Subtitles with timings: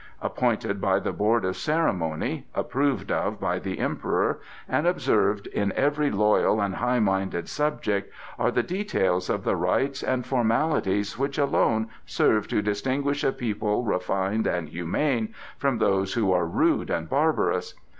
[0.19, 6.09] Appointed by the Board of Ceremony, approved of by the Emperor, and observed in every
[6.09, 11.87] loyal and high minded subject are the details of the rites and formalities which alone
[12.07, 17.75] serve to distinguish a people refined and humane from those who are rude and barbarous.